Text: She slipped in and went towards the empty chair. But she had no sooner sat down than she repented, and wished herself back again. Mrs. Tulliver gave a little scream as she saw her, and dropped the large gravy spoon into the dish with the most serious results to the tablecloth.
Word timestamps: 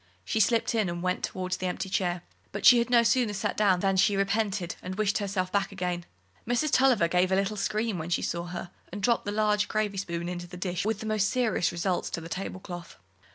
She 0.25 0.39
slipped 0.39 0.73
in 0.73 0.89
and 0.89 1.03
went 1.03 1.21
towards 1.23 1.57
the 1.57 1.67
empty 1.67 1.87
chair. 1.87 2.23
But 2.51 2.65
she 2.65 2.79
had 2.79 2.89
no 2.89 3.03
sooner 3.03 3.33
sat 3.33 3.55
down 3.55 3.81
than 3.81 3.97
she 3.97 4.17
repented, 4.17 4.75
and 4.81 4.95
wished 4.95 5.19
herself 5.19 5.51
back 5.51 5.71
again. 5.71 6.05
Mrs. 6.47 6.71
Tulliver 6.71 7.07
gave 7.07 7.31
a 7.31 7.35
little 7.35 7.55
scream 7.55 8.01
as 8.01 8.11
she 8.11 8.23
saw 8.23 8.45
her, 8.47 8.71
and 8.91 9.03
dropped 9.03 9.25
the 9.25 9.31
large 9.31 9.67
gravy 9.67 9.97
spoon 9.97 10.27
into 10.27 10.47
the 10.47 10.57
dish 10.57 10.85
with 10.87 11.01
the 11.01 11.05
most 11.05 11.29
serious 11.29 11.71
results 11.71 12.09
to 12.09 12.19
the 12.19 12.29
tablecloth. 12.29 12.95